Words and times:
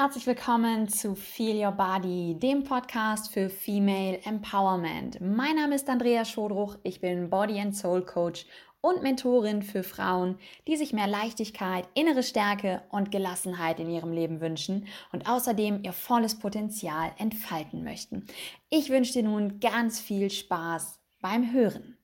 Herzlich 0.00 0.28
willkommen 0.28 0.88
zu 0.88 1.16
Feel 1.16 1.66
Your 1.66 1.72
Body, 1.72 2.36
dem 2.38 2.62
Podcast 2.62 3.32
für 3.32 3.50
Female 3.50 4.20
Empowerment. 4.22 5.20
Mein 5.20 5.56
Name 5.56 5.74
ist 5.74 5.88
Andrea 5.88 6.24
Schodruch, 6.24 6.76
ich 6.84 7.00
bin 7.00 7.28
Body 7.30 7.58
and 7.58 7.74
Soul 7.74 8.02
Coach 8.02 8.46
und 8.80 9.02
Mentorin 9.02 9.64
für 9.64 9.82
Frauen, 9.82 10.38
die 10.68 10.76
sich 10.76 10.92
mehr 10.92 11.08
Leichtigkeit, 11.08 11.88
innere 11.94 12.22
Stärke 12.22 12.82
und 12.90 13.10
Gelassenheit 13.10 13.80
in 13.80 13.90
ihrem 13.90 14.12
Leben 14.12 14.40
wünschen 14.40 14.86
und 15.10 15.28
außerdem 15.28 15.82
ihr 15.82 15.92
volles 15.92 16.38
Potenzial 16.38 17.10
entfalten 17.18 17.82
möchten. 17.82 18.24
Ich 18.70 18.90
wünsche 18.90 19.14
dir 19.14 19.24
nun 19.24 19.58
ganz 19.58 19.98
viel 19.98 20.30
Spaß 20.30 21.00
beim 21.20 21.52
Hören. 21.52 21.97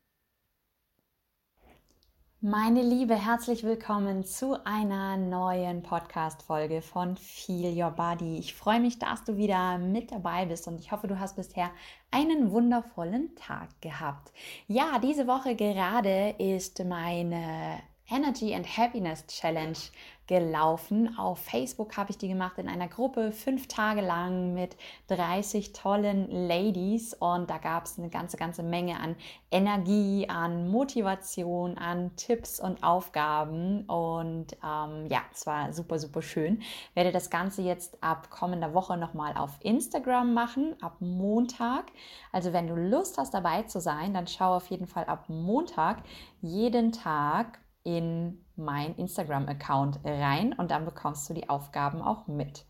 Meine 2.46 2.82
Liebe, 2.82 3.14
herzlich 3.14 3.64
willkommen 3.64 4.22
zu 4.22 4.66
einer 4.66 5.16
neuen 5.16 5.82
Podcast-Folge 5.82 6.82
von 6.82 7.16
Feel 7.16 7.72
Your 7.74 7.90
Body. 7.90 8.36
Ich 8.36 8.52
freue 8.52 8.80
mich, 8.80 8.98
dass 8.98 9.24
du 9.24 9.38
wieder 9.38 9.78
mit 9.78 10.12
dabei 10.12 10.44
bist 10.44 10.68
und 10.68 10.78
ich 10.78 10.92
hoffe, 10.92 11.06
du 11.06 11.18
hast 11.18 11.36
bisher 11.36 11.70
einen 12.10 12.50
wundervollen 12.50 13.34
Tag 13.36 13.70
gehabt. 13.80 14.30
Ja, 14.68 14.98
diese 14.98 15.26
Woche 15.26 15.56
gerade 15.56 16.34
ist 16.36 16.84
meine 16.84 17.80
Energy 18.10 18.54
and 18.54 18.66
Happiness 18.76 19.26
Challenge 19.26 19.78
gelaufen. 20.26 21.16
Auf 21.18 21.38
Facebook 21.38 21.96
habe 21.96 22.10
ich 22.10 22.18
die 22.18 22.28
gemacht 22.28 22.58
in 22.58 22.68
einer 22.68 22.88
Gruppe, 22.88 23.32
fünf 23.32 23.68
Tage 23.68 24.00
lang 24.00 24.54
mit 24.54 24.76
30 25.08 25.72
tollen 25.72 26.30
Ladies. 26.30 27.14
Und 27.14 27.50
da 27.50 27.58
gab 27.58 27.84
es 27.84 27.98
eine 27.98 28.08
ganze, 28.08 28.36
ganze 28.36 28.62
Menge 28.62 28.98
an 29.00 29.16
Energie, 29.50 30.28
an 30.28 30.68
Motivation, 30.68 31.76
an 31.76 32.16
Tipps 32.16 32.58
und 32.58 32.82
Aufgaben. 32.82 33.84
Und 33.84 34.56
ähm, 34.64 35.06
ja, 35.08 35.20
es 35.32 35.46
war 35.46 35.72
super, 35.72 35.98
super 35.98 36.22
schön. 36.22 36.60
Ich 36.60 36.96
werde 36.96 37.12
das 37.12 37.28
Ganze 37.30 37.62
jetzt 37.62 38.02
ab 38.02 38.30
kommender 38.30 38.72
Woche 38.72 38.96
nochmal 38.96 39.36
auf 39.36 39.50
Instagram 39.60 40.32
machen, 40.32 40.74
ab 40.80 40.96
Montag. 41.00 41.84
Also 42.32 42.52
wenn 42.52 42.66
du 42.66 42.74
Lust 42.74 43.18
hast, 43.18 43.34
dabei 43.34 43.62
zu 43.62 43.80
sein, 43.80 44.14
dann 44.14 44.26
schau 44.26 44.56
auf 44.56 44.68
jeden 44.68 44.86
Fall 44.86 45.04
ab 45.04 45.24
Montag 45.28 46.02
jeden 46.40 46.92
Tag 46.92 47.58
in 47.84 48.44
mein 48.56 48.96
Instagram-Account 48.96 50.00
rein 50.04 50.52
und 50.54 50.70
dann 50.70 50.84
bekommst 50.84 51.28
du 51.28 51.34
die 51.34 51.48
Aufgaben 51.48 52.02
auch 52.02 52.26
mit. 52.26 52.64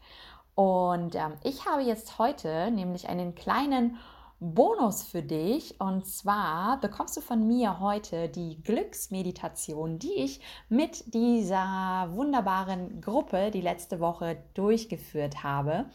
Und 0.54 1.14
ähm, 1.14 1.34
ich 1.42 1.66
habe 1.66 1.82
jetzt 1.82 2.18
heute 2.18 2.70
nämlich 2.70 3.08
einen 3.08 3.34
kleinen 3.34 3.96
Bonus 4.40 5.04
für 5.04 5.22
dich 5.22 5.80
und 5.80 6.06
zwar 6.06 6.80
bekommst 6.80 7.16
du 7.16 7.20
von 7.20 7.46
mir 7.46 7.80
heute 7.80 8.28
die 8.28 8.62
Glücksmeditation, 8.62 9.98
die 9.98 10.12
ich 10.14 10.40
mit 10.68 11.14
dieser 11.14 12.08
wunderbaren 12.12 13.00
Gruppe 13.00 13.50
die 13.50 13.60
letzte 13.60 14.00
Woche 14.00 14.36
durchgeführt 14.54 15.42
habe. 15.42 15.86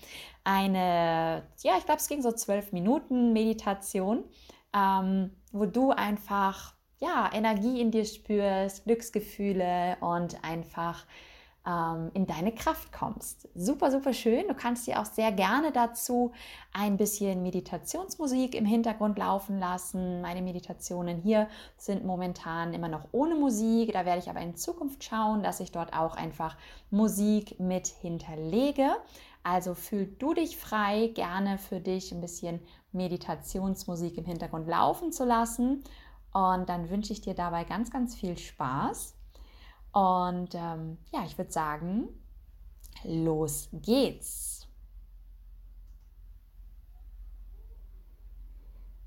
Eine, 0.44 1.44
ja, 1.62 1.74
ich 1.78 1.86
glaube, 1.86 2.00
es 2.00 2.08
ging 2.08 2.22
so 2.22 2.32
zwölf 2.32 2.72
Minuten 2.72 3.34
Meditation, 3.34 4.24
ähm, 4.74 5.36
wo 5.52 5.66
du 5.66 5.92
einfach 5.92 6.74
ja, 7.00 7.30
Energie 7.34 7.82
in 7.82 7.92
dir 7.92 8.06
spürst, 8.06 8.84
Glücksgefühle 8.86 9.98
und 10.02 10.44
einfach 10.44 11.06
ähm, 11.66 12.12
in 12.14 12.26
deine 12.26 12.54
Kraft 12.54 12.92
kommst. 12.92 13.48
Super, 13.56 13.92
super 13.92 14.14
schön. 14.14 14.48
Du 14.48 14.54
kannst 14.54 14.88
dir 14.88 15.00
auch 15.00 15.06
sehr 15.06 15.32
gerne 15.32 15.72
dazu 15.72 16.32
ein 16.74 16.98
bisschen 16.98 17.44
Meditationsmusik 17.44 18.56
im 18.56 18.66
Hintergrund 18.66 19.18
laufen 19.18 19.60
lassen. 19.60 20.22
Meine 20.22 20.42
Meditationen 20.42 21.18
hier 21.18 21.48
sind 21.78 22.06
momentan 22.06 22.74
immer 22.74 22.88
noch 22.88 23.08
ohne 23.12 23.36
Musik. 23.36 23.94
Da 23.94 24.06
werde 24.06 24.20
ich 24.20 24.30
aber 24.30 24.42
in 24.42 24.56
Zukunft 24.56 25.04
schauen, 25.04 25.44
dass 25.44 25.60
ich 25.60 25.72
dort 25.72 25.94
auch 25.94 26.16
einfach 26.16 26.58
Musik 26.92 27.60
mit 27.60 27.88
hinterlege. 27.88 28.90
Also 29.44 29.74
fühl 29.74 30.06
du 30.20 30.34
dich 30.34 30.58
frei, 30.58 31.12
gerne 31.14 31.58
für 31.58 31.80
dich 31.80 32.12
ein 32.12 32.22
bisschen 32.22 32.60
Meditationsmusik 32.92 34.18
im 34.18 34.26
Hintergrund 34.26 34.68
laufen 34.68 35.12
zu 35.12 35.24
lassen. 35.24 35.84
Und 36.34 36.70
dann 36.70 36.90
wünsche 36.90 37.14
ich 37.14 37.22
dir 37.22 37.34
dabei 37.34 37.64
ganz, 37.64 37.92
ganz 37.92 38.16
viel 38.16 38.38
Spaß. 38.38 39.16
Und 39.92 40.54
ähm, 40.54 40.98
ja, 41.12 41.24
ich 41.26 41.38
würde 41.38 41.52
sagen, 41.52 42.10
los 43.04 43.70
geht's. 43.74 44.60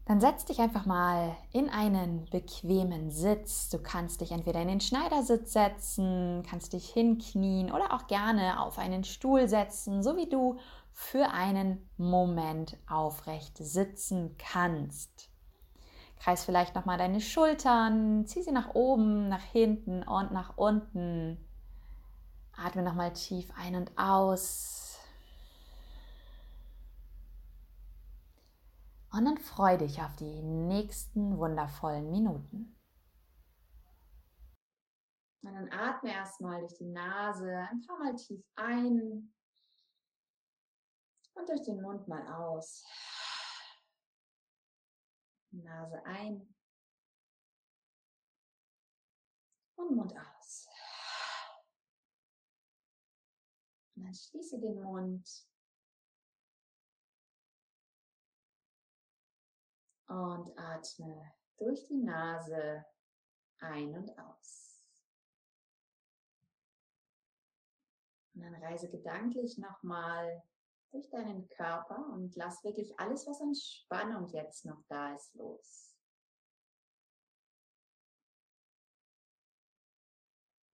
Dann 0.04 0.20
setz 0.20 0.44
dich 0.44 0.58
einfach 0.58 0.84
mal 0.84 1.36
in 1.52 1.70
einen 1.70 2.24
bequemen 2.26 3.10
Sitz. 3.10 3.68
Du 3.68 3.78
kannst 3.78 4.20
dich 4.20 4.32
entweder 4.32 4.60
in 4.60 4.68
den 4.68 4.80
Schneidersitz 4.80 5.52
setzen, 5.52 6.42
kannst 6.42 6.72
dich 6.72 6.90
hinknien 6.90 7.70
oder 7.70 7.92
auch 7.94 8.08
gerne 8.08 8.60
auf 8.60 8.78
einen 8.78 9.04
Stuhl 9.04 9.48
setzen, 9.48 10.02
so 10.02 10.16
wie 10.16 10.28
du 10.28 10.58
für 10.90 11.30
einen 11.30 11.88
Moment 11.96 12.76
aufrecht 12.88 13.56
sitzen 13.58 14.36
kannst. 14.38 15.31
Kreis 16.22 16.44
vielleicht 16.44 16.76
nochmal 16.76 16.98
deine 16.98 17.20
Schultern, 17.20 18.24
zieh 18.26 18.42
sie 18.42 18.52
nach 18.52 18.76
oben, 18.76 19.28
nach 19.28 19.42
hinten 19.42 20.04
und 20.04 20.30
nach 20.30 20.56
unten. 20.56 21.36
Atme 22.56 22.82
nochmal 22.82 23.12
tief 23.12 23.50
ein 23.56 23.74
und 23.74 23.90
aus. 23.98 25.00
Und 29.10 29.24
dann 29.24 29.36
freu 29.38 29.76
dich 29.76 30.00
auf 30.00 30.14
die 30.14 30.42
nächsten 30.42 31.38
wundervollen 31.38 32.08
Minuten. 32.12 32.78
Und 35.42 35.54
dann 35.54 35.72
atme 35.72 36.12
erstmal 36.12 36.60
durch 36.60 36.74
die 36.78 36.86
Nase 36.86 37.66
ein 37.68 37.82
paar 37.84 37.98
Mal 37.98 38.14
tief 38.14 38.44
ein 38.54 39.34
und 41.34 41.48
durch 41.48 41.62
den 41.62 41.82
Mund 41.82 42.06
mal 42.06 42.24
aus. 42.32 42.84
Nase 45.52 46.04
ein 46.04 46.54
und 49.76 49.96
Mund 49.96 50.14
aus. 50.16 50.68
Und 53.94 54.04
dann 54.04 54.14
schließe 54.14 54.58
den 54.60 54.80
Mund 54.82 55.46
und 60.06 60.58
atme 60.58 61.32
durch 61.56 61.84
die 61.86 62.02
Nase 62.02 62.84
ein 63.58 63.94
und 63.94 64.18
aus. 64.18 64.82
Und 68.34 68.42
dann 68.42 68.54
reise 68.56 68.90
gedanklich 68.90 69.58
nochmal 69.58 70.42
durch 70.92 71.08
deinen 71.08 71.48
Körper 71.48 72.06
und 72.12 72.36
lass 72.36 72.62
wirklich 72.62 72.98
alles, 73.00 73.26
was 73.26 73.40
an 73.40 73.54
Spannung 73.54 74.28
jetzt 74.28 74.64
noch 74.66 74.82
da 74.88 75.14
ist, 75.14 75.34
los. 75.34 75.96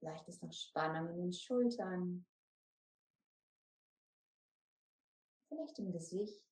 Vielleicht 0.01 0.29
ist 0.29 0.43
noch 0.43 0.53
Spannung 0.53 1.09
in 1.11 1.17
den 1.19 1.33
Schultern, 1.33 2.27
vielleicht 5.49 5.79
im 5.79 5.93
Gesicht. 5.93 6.45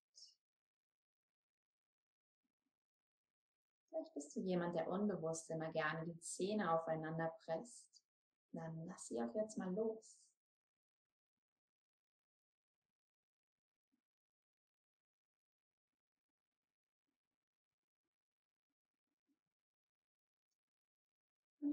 Vielleicht 3.88 4.14
bist 4.14 4.36
du 4.36 4.40
jemand, 4.40 4.74
der 4.74 4.88
unbewusst 4.88 5.48
immer 5.50 5.70
gerne 5.72 6.04
die 6.04 6.20
Zähne 6.20 6.72
aufeinander 6.72 7.32
presst. 7.44 8.04
Dann 8.52 8.86
lass 8.86 9.06
sie 9.08 9.20
auch 9.20 9.34
jetzt 9.34 9.58
mal 9.58 9.72
los. 9.74 10.18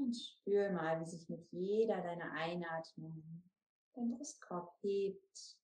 Und 0.04 0.18
spür 0.18 0.70
mal, 0.72 1.00
wie 1.00 1.06
sich 1.06 1.30
mit 1.30 1.50
jeder 1.54 2.02
deiner 2.02 2.30
Einatmung 2.34 3.24
dein 3.94 4.12
Brustkorb 4.12 4.76
hebt. 4.82 5.58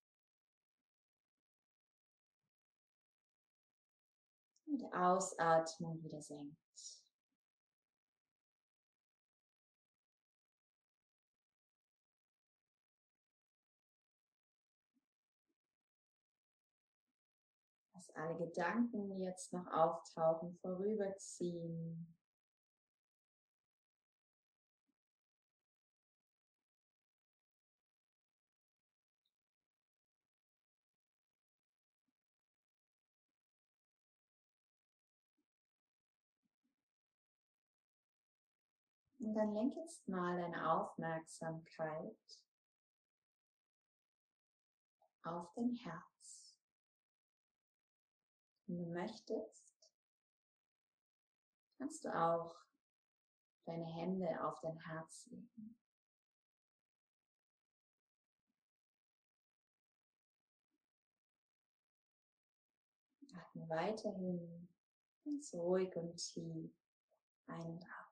Und 4.65 4.93
Ausatmung 4.93 6.01
wieder 6.01 6.21
senkt. 6.21 6.55
Lass 17.93 18.09
alle 18.15 18.37
Gedanken, 18.37 19.09
die 19.09 19.25
jetzt 19.25 19.51
noch 19.51 19.67
auftauchen, 19.67 20.57
vorüberziehen. 20.61 22.15
Und 39.29 39.35
dann 39.35 39.53
lenk 39.53 39.75
jetzt 39.75 40.09
mal 40.09 40.41
deine 40.41 40.71
Aufmerksamkeit 40.71 42.17
auf 45.21 45.53
dein 45.53 45.75
Herz. 45.75 46.57
Wenn 48.65 48.79
du 48.79 48.91
möchtest, 48.91 49.87
kannst 51.77 52.05
du 52.05 52.09
auch 52.09 52.55
deine 53.65 53.85
Hände 53.85 54.43
auf 54.43 54.59
dein 54.61 54.79
Herz 54.79 55.27
legen. 55.27 55.77
Atme 63.35 63.69
weiterhin 63.69 64.67
ganz 65.23 65.53
ruhig 65.53 65.95
und 65.95 66.17
tief 66.17 66.73
ein 67.45 67.61
und 67.61 67.83
aus. 67.83 68.08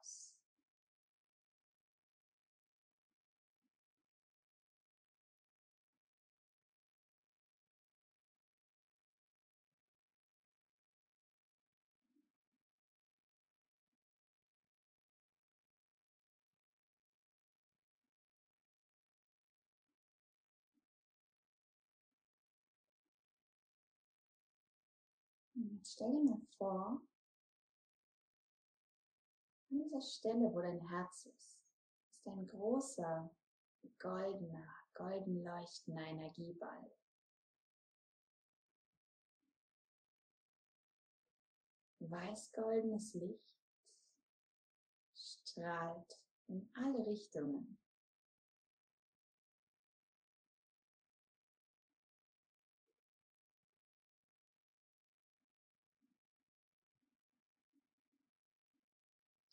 Stell 25.98 26.12
dir 26.12 26.24
mal 26.24 26.42
vor, 26.60 27.02
an 29.72 29.80
dieser 29.80 30.02
Stelle, 30.02 30.54
wo 30.54 30.62
dein 30.62 30.80
Herz 30.90 31.26
ist, 31.26 31.60
ist 32.12 32.28
ein 32.28 32.46
großer, 32.46 33.36
goldener, 33.98 34.76
golden 34.94 35.44
leuchtender 35.44 36.06
Energieball. 36.06 36.92
Weiß-goldenes 42.00 43.16
Licht 43.16 43.58
strahlt 45.16 46.22
in 46.46 46.70
alle 46.76 47.08
Richtungen. 47.08 47.80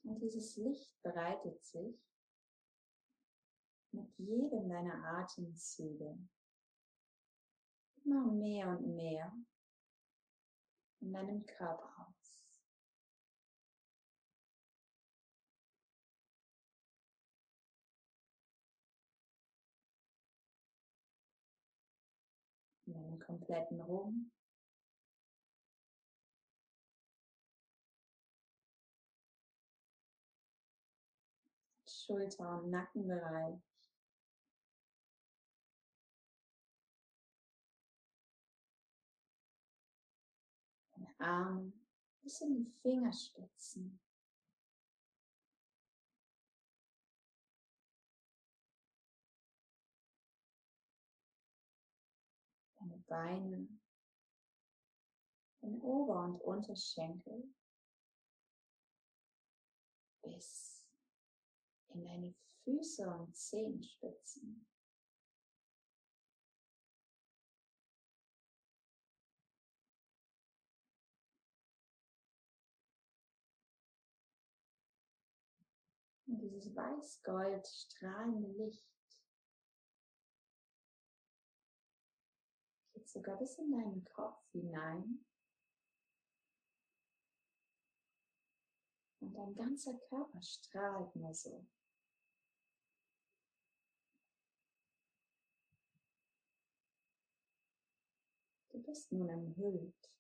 Und 0.05 0.21
dieses 0.21 0.57
Licht 0.57 0.93
breitet 1.03 1.65
sich 1.65 1.99
mit 3.93 4.19
jedem 4.19 4.69
deiner 4.69 5.03
Atemzüge 5.19 6.19
immer 8.05 8.27
mehr 8.27 8.69
und 8.69 8.95
mehr 8.95 9.33
in 11.01 11.13
deinem 11.13 11.47
Körper 11.47 11.91
aus. 12.07 12.61
In 22.87 22.93
deinem 22.93 23.19
kompletten 23.19 23.81
Rumpf. 23.81 24.34
Schulter- 32.05 32.63
und 32.63 32.71
Nackenbereich. 32.71 33.59
Deine 40.93 41.19
Arme 41.19 41.73
bis 42.23 42.41
in 42.43 42.55
die 42.57 42.71
Fingerspitzen. 42.83 44.01
Deine 52.79 52.99
Beine, 53.07 53.69
deine 55.63 55.81
Ober- 55.81 56.25
und 56.25 56.41
Unterschenkel 56.43 57.55
bis 60.23 60.74
in 61.95 62.05
deine 62.05 62.35
Füße 62.65 63.09
und 63.09 63.37
Zehenspitzen. 63.37 64.67
Und 76.27 76.41
dieses 76.41 76.75
weiß-gold 76.75 77.67
strahlende 77.67 78.49
Licht 78.49 78.85
geht 82.93 83.09
sogar 83.09 83.37
bis 83.39 83.59
in 83.59 83.71
deinen 83.71 84.05
Kopf 84.05 84.43
hinein. 84.51 85.25
Und 89.21 89.35
dein 89.35 89.55
ganzer 89.55 89.97
Körper 90.09 90.43
strahlt 90.43 91.15
nur 91.15 91.33
so. 91.33 91.67
Bist 98.85 99.11
nun 99.13 99.31
umhüllt 99.31 100.11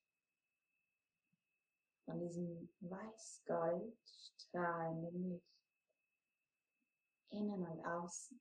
von 2.04 2.20
diesem 2.20 2.68
weiß-gold 2.80 3.98
strahlenden 4.38 5.30
Licht, 5.30 5.54
innen 7.30 7.66
und 7.66 7.84
außen. 7.84 8.40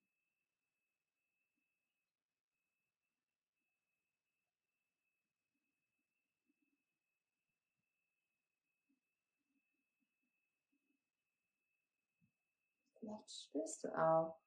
Vielleicht 13.00 13.32
spürst 13.32 13.84
du 13.84 13.98
auch, 13.98 14.40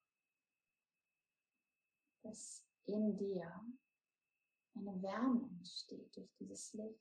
dass 2.23 2.65
in 2.87 3.17
dir 3.17 3.53
eine 4.77 5.03
Wärme 5.03 5.49
entsteht 5.59 6.15
durch 6.17 6.31
dieses 6.39 6.73
Licht. 6.75 7.01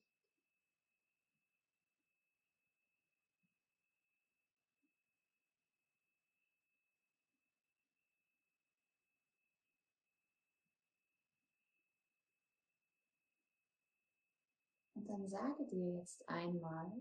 Und 14.96 15.08
dann 15.10 15.28
sage 15.28 15.66
dir 15.66 15.98
jetzt 15.98 16.28
einmal 16.28 16.92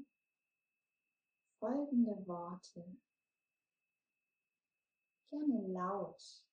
folgende 1.59 2.27
Worte, 2.27 2.85
gerne 5.31 5.73
laut 5.73 6.45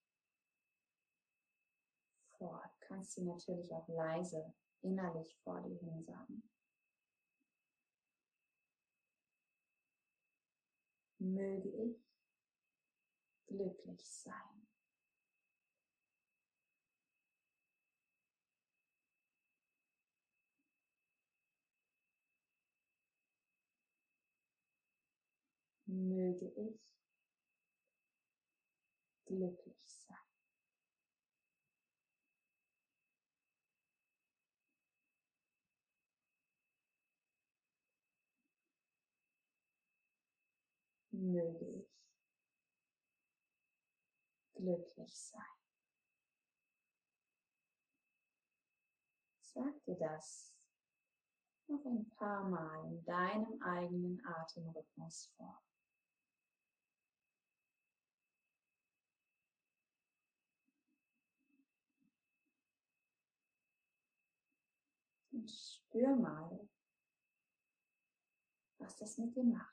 vor. 2.38 2.71
Kannst 2.92 3.12
sie 3.12 3.22
natürlich 3.22 3.72
auch 3.72 3.88
leise 3.88 4.52
innerlich 4.82 5.34
vor 5.44 5.62
dir 5.62 5.78
hin 5.78 6.04
sagen. 6.04 6.42
Möge 11.18 11.70
ich 11.70 11.96
glücklich 13.46 14.04
sein. 14.04 14.66
Möge 25.86 26.46
ich 26.56 26.78
glücklich 29.24 29.82
sein. 29.86 30.21
Möge 41.22 41.64
ich 41.64 41.92
glücklich 44.54 45.14
sein. 45.14 45.42
Sag 49.40 49.84
dir 49.84 49.96
das 49.96 50.54
noch 51.66 51.84
ein 51.84 52.08
paar 52.10 52.48
Mal 52.48 52.86
in 52.86 53.04
deinem 53.04 53.62
eigenen 53.62 54.24
Atemrhythmus 54.24 55.32
vor. 55.36 55.62
Und 65.32 65.50
spür 65.50 66.14
mal, 66.14 66.68
was 68.78 68.96
das 68.96 69.18
mit 69.18 69.34
dir 69.34 69.44
macht. 69.44 69.71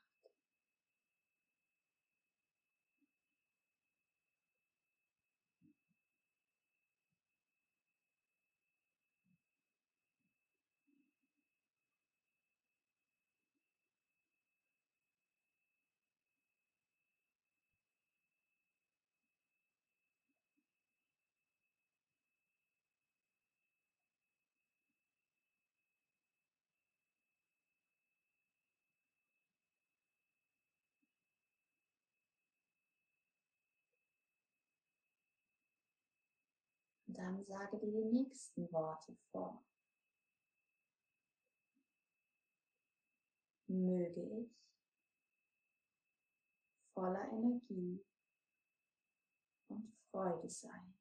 Dann 37.20 37.44
sage 37.44 37.78
dir 37.78 37.92
die 37.92 38.04
nächsten 38.04 38.72
Worte 38.72 39.14
vor. 39.30 39.62
Möge 43.68 44.22
ich 44.22 44.50
voller 46.94 47.28
Energie 47.30 48.04
und 49.68 49.94
Freude 50.10 50.48
sein. 50.48 50.94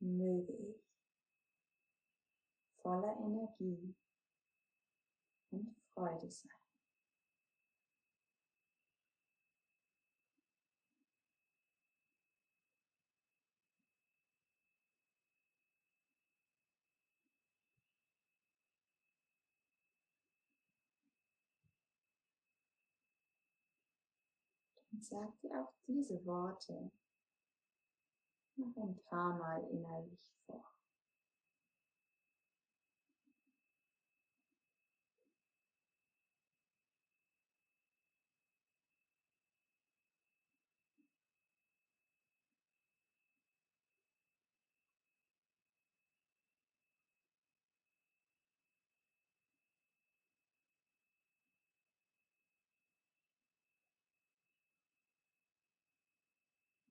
Möge 0.00 0.52
ich 0.52 0.84
voller 2.82 3.16
Energie 3.20 3.96
und 5.50 5.74
Freude 5.94 6.30
sein. 6.30 6.50
Und 24.92 25.04
sag 25.04 25.38
dir 25.40 25.60
auch 25.60 25.74
diese 25.86 26.24
Worte 26.24 26.90
noch 28.56 28.74
ein 28.76 28.96
paar 29.04 29.36
Mal 29.36 29.62
innerlich 29.70 30.18
vor. 30.46 30.75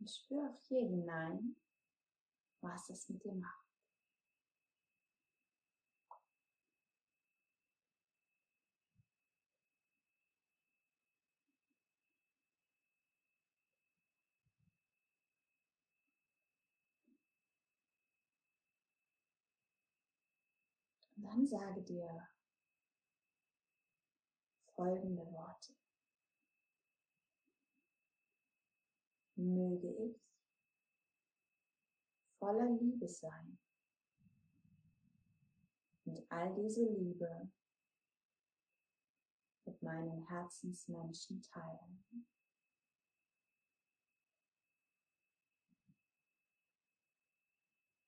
Und 0.05 0.11
spür 0.11 0.51
auch 0.51 0.59
hier 0.67 0.87
hinein, 0.87 1.55
was 2.61 2.91
es 2.91 3.09
mit 3.09 3.23
dir 3.23 3.33
macht. 3.33 3.65
Dann 21.15 21.47
sage 21.47 21.81
dir 21.81 22.27
folgende 24.75 25.25
Worte. 25.31 25.74
Möge 29.45 29.91
ich 30.05 30.19
voller 32.39 32.67
Liebe 32.79 33.07
sein 33.07 33.59
und 36.05 36.31
all 36.31 36.55
diese 36.55 36.83
Liebe 36.83 37.51
mit 39.65 39.81
meinen 39.83 40.27
Herzensmenschen 40.27 41.43
teilen. 41.43 42.03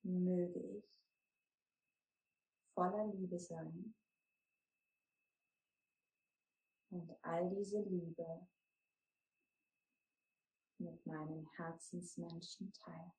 Möge 0.04 0.60
ich 0.60 0.86
voller 2.74 3.06
Liebe 3.14 3.40
sein 3.40 3.94
und 6.90 7.12
all 7.22 7.48
diese 7.50 7.82
Liebe 7.82 8.48
mit 10.80 11.06
meinen 11.06 11.48
Herzensmenschen 11.56 12.72
teilen. 12.74 13.12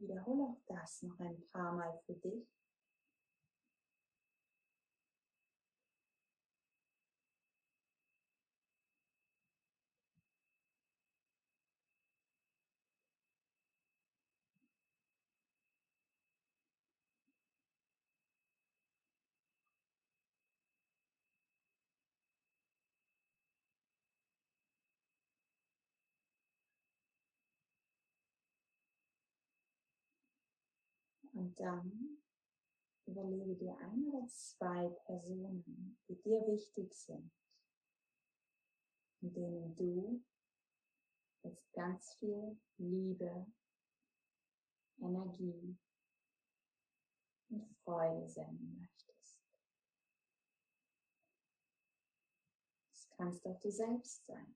Wiederhole 0.00 0.44
auch 0.44 0.60
das 0.66 1.02
noch 1.02 1.18
ein 1.20 1.42
paar 1.52 1.72
Mal 1.72 1.98
für 2.06 2.14
dich. 2.14 2.46
Und 31.48 31.58
dann 31.60 32.18
überlege 33.06 33.56
dir 33.56 33.74
ein 33.78 34.04
oder 34.04 34.26
zwei 34.28 34.90
Personen, 35.06 35.98
die 36.06 36.20
dir 36.20 36.46
wichtig 36.46 36.92
sind, 36.92 37.32
in 39.22 39.32
denen 39.32 39.74
du 39.74 40.22
jetzt 41.44 41.72
ganz 41.72 42.12
viel 42.16 42.60
Liebe, 42.76 43.46
Energie 44.98 45.78
und 47.48 47.74
Freude 47.78 48.28
senden 48.28 48.78
möchtest. 48.78 49.40
Das 52.90 53.08
kannst 53.16 53.46
auch 53.46 53.58
du 53.60 53.70
selbst 53.70 54.26
sein. 54.26 54.54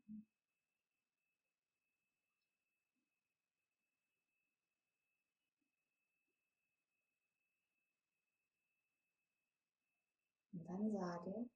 Dann 10.72 10.90
sage, 10.90 11.50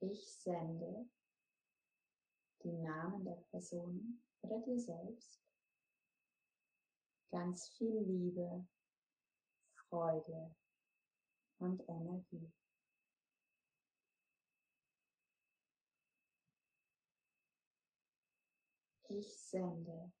ich 0.00 0.34
sende 0.34 1.08
die 2.64 2.72
Namen 2.72 3.24
der 3.24 3.36
Person 3.50 4.22
oder 4.42 4.60
dir 4.60 4.78
selbst 4.78 5.40
ganz 7.30 7.68
viel 7.70 8.02
Liebe, 8.02 8.66
Freude 9.88 10.54
und 11.58 11.80
Energie. 11.88 12.52
Ich 19.08 19.38
sende 19.38 20.12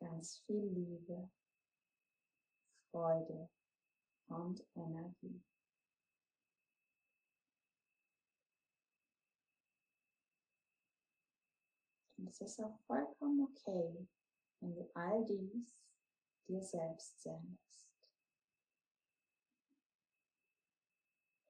ganz 0.00 0.38
viel 0.46 0.64
Liebe, 0.64 1.30
Freude 2.90 3.48
und 4.28 4.64
Energie. 4.74 5.42
Und 12.16 12.28
es 12.28 12.40
ist 12.40 12.60
auch 12.60 12.78
vollkommen 12.86 13.40
okay, 13.40 14.06
wenn 14.60 14.74
du 14.74 14.90
all 14.94 15.24
dies 15.24 15.80
dir 16.46 16.62
selbst 16.62 17.22
sendest. 17.22 17.88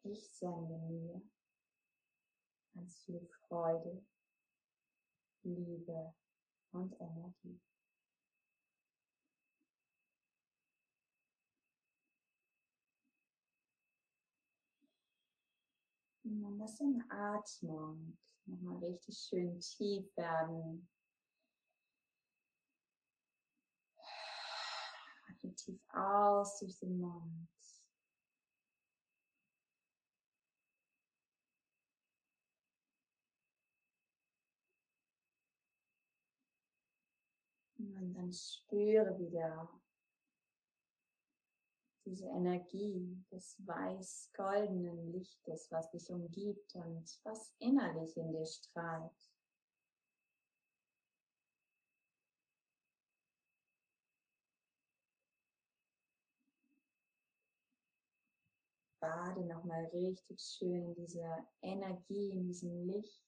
Ich 0.02 0.30
sende 0.32 0.78
mir 0.78 1.22
ganz 2.74 3.00
viel 3.00 3.26
Freude, 3.48 4.04
Liebe 5.42 6.14
und 6.72 6.98
Energie. 7.00 7.60
Und 16.30 16.42
dann 16.42 16.58
lass 16.58 16.76
deine 16.76 17.04
Atmung 17.10 18.16
nochmal 18.46 18.76
richtig 18.84 19.18
schön 19.18 19.58
tief 19.58 20.16
werden. 20.16 20.88
Atme 25.28 25.52
tief 25.56 25.80
aus 25.92 26.60
durch 26.60 26.78
den 26.78 27.00
Mund. 27.00 27.48
Und 37.76 38.14
dann 38.14 38.32
spüre 38.32 39.18
wieder 39.18 39.79
diese 42.10 42.26
Energie 42.26 43.24
des 43.30 43.56
weiß-goldenen 43.64 45.12
Lichtes, 45.12 45.70
was 45.70 45.88
dich 45.92 46.10
umgibt 46.10 46.74
und 46.74 47.20
was 47.22 47.54
innerlich 47.60 48.16
in 48.16 48.32
dir 48.32 48.44
strahlt. 48.44 49.12
Bade 58.98 59.44
nochmal 59.46 59.86
richtig 59.86 60.40
schön 60.40 60.88
in 60.88 60.94
dieser 60.96 61.46
Energie, 61.62 62.32
in 62.32 62.48
diesem 62.48 62.86
Licht. 62.88 63.24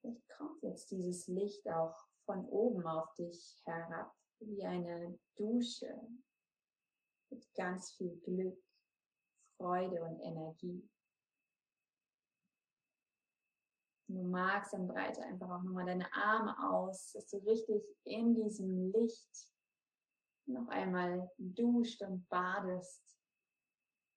Vielleicht 0.00 0.28
kommt 0.28 0.62
jetzt 0.64 0.90
dieses 0.90 1.28
Licht 1.28 1.66
auch 1.70 2.07
von 2.28 2.44
oben 2.50 2.86
auf 2.86 3.14
dich 3.14 3.58
herab, 3.64 4.14
wie 4.40 4.62
eine 4.62 5.18
Dusche 5.36 5.98
mit 7.30 7.54
ganz 7.54 7.92
viel 7.92 8.18
Glück, 8.18 8.62
Freude 9.56 10.04
und 10.04 10.20
Energie. 10.20 10.86
Du 14.08 14.22
magst, 14.24 14.74
dann 14.74 14.88
breite 14.88 15.22
einfach 15.22 15.48
auch 15.48 15.62
nochmal 15.62 15.86
deine 15.86 16.12
Arme 16.12 16.54
aus, 16.70 17.12
dass 17.12 17.28
du 17.28 17.38
richtig 17.38 17.82
in 18.04 18.34
diesem 18.34 18.92
Licht 18.92 19.50
noch 20.46 20.68
einmal 20.68 21.30
duscht 21.38 22.02
und 22.02 22.28
badest, 22.28 23.18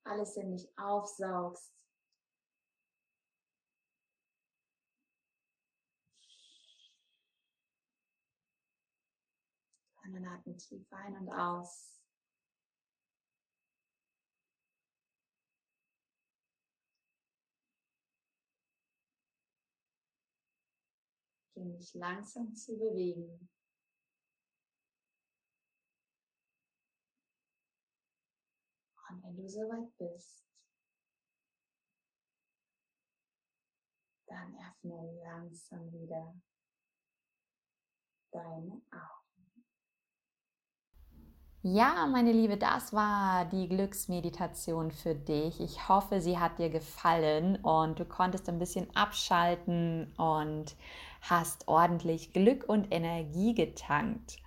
alles 0.04 0.36
in 0.36 0.50
dich 0.50 0.70
aufsaugst, 0.78 1.74
Und 10.12 10.24
dann 10.24 10.26
atme 10.26 10.54
tief 10.58 10.92
ein 10.92 11.16
und 11.16 11.30
aus. 11.32 11.98
Beginn 21.54 21.78
dich 21.78 21.94
langsam 21.94 22.54
zu 22.54 22.76
bewegen. 22.76 23.48
Und 29.08 29.22
wenn 29.22 29.36
du 29.36 29.48
soweit 29.48 29.96
bist, 29.96 30.46
dann 34.26 34.54
öffne 34.58 35.22
langsam 35.22 35.90
wieder 35.90 36.38
deine 38.30 38.82
Augen. 38.90 39.21
Ja, 41.64 42.08
meine 42.10 42.32
Liebe, 42.32 42.56
das 42.56 42.92
war 42.92 43.44
die 43.44 43.68
Glücksmeditation 43.68 44.90
für 44.90 45.14
dich. 45.14 45.60
Ich 45.60 45.88
hoffe, 45.88 46.20
sie 46.20 46.36
hat 46.36 46.58
dir 46.58 46.70
gefallen 46.70 47.54
und 47.62 48.00
du 48.00 48.04
konntest 48.04 48.48
ein 48.48 48.58
bisschen 48.58 48.88
abschalten 48.96 50.12
und 50.16 50.74
hast 51.20 51.68
ordentlich 51.68 52.32
Glück 52.32 52.68
und 52.68 52.92
Energie 52.92 53.54
getankt. 53.54 54.38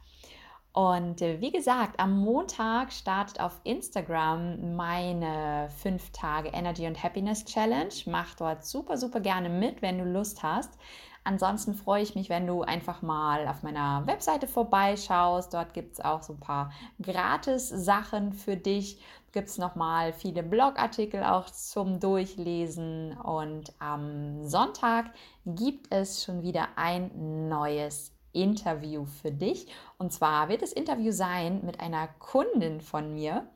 Und 0.74 1.22
äh, 1.22 1.40
wie 1.40 1.54
gesagt, 1.54 2.02
am 2.02 2.20
Montag 2.20 2.92
startet 2.92 3.40
auf 3.40 3.62
Instagram 3.64 4.76
meine 4.76 5.70
5 5.78 6.12
Tage 6.12 6.50
Energy 6.50 6.86
und 6.86 7.02
Happiness 7.02 7.46
Challenge. 7.46 7.94
Mach 8.08 8.36
dort 8.36 8.66
super, 8.66 8.98
super 8.98 9.22
gerne 9.22 9.48
mit, 9.48 9.82
wenn 9.82 10.00
du 10.00 10.04
Lust 10.04 10.44
hast. 10.44 10.78
Ansonsten 11.28 11.74
freue 11.74 12.04
ich 12.04 12.14
mich, 12.14 12.30
wenn 12.30 12.46
du 12.46 12.62
einfach 12.62 13.02
mal 13.02 13.48
auf 13.48 13.64
meiner 13.64 14.06
Webseite 14.06 14.46
vorbeischaust. 14.46 15.52
Dort 15.52 15.74
gibt 15.74 15.94
es 15.94 16.00
auch 16.00 16.22
so 16.22 16.34
ein 16.34 16.40
paar 16.40 16.72
Gratis-Sachen 17.02 18.32
für 18.32 18.56
dich. 18.56 19.02
Gibt 19.32 19.50
es 19.50 19.58
nochmal 19.58 20.14
viele 20.14 20.44
Blogartikel 20.44 21.24
auch 21.24 21.50
zum 21.50 22.00
Durchlesen. 22.00 23.18
Und 23.18 23.74
am 23.80 24.48
Sonntag 24.48 25.08
gibt 25.48 25.92
es 25.92 26.24
schon 26.24 26.44
wieder 26.44 26.68
ein 26.76 27.50
neues 27.50 28.12
Interview 28.32 29.06
für 29.06 29.32
dich. 29.32 29.66
Und 29.98 30.14
zwar 30.14 30.48
wird 30.48 30.62
das 30.62 30.74
Interview 30.74 31.12
sein 31.12 31.66
mit 31.66 31.80
einer 31.80 32.08
Kundin 32.20 32.82
von 32.82 33.16
mir. 33.16 33.50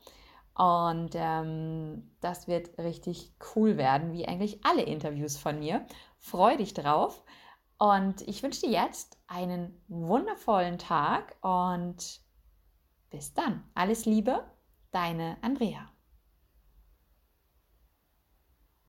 Und 0.55 1.12
ähm, 1.13 2.10
das 2.19 2.47
wird 2.47 2.79
richtig 2.79 3.32
cool 3.55 3.77
werden, 3.77 4.12
wie 4.12 4.27
eigentlich 4.27 4.65
alle 4.65 4.82
Interviews 4.82 5.38
von 5.38 5.60
mir. 5.60 5.86
Freu 6.17 6.58
dich 6.58 6.73
drauf. 6.73 7.23
Und 7.80 8.22
ich 8.28 8.44
wünsche 8.44 8.68
dir 8.68 8.72
jetzt 8.72 9.18
einen 9.28 9.82
wundervollen 9.88 10.78
Tag 10.78 11.38
und 11.42 12.22
bis 13.10 13.34
dann. 13.34 13.63
Alles 13.74 14.06
Liebe, 14.06 14.44
deine 14.92 15.38
Andrea. 15.42 15.89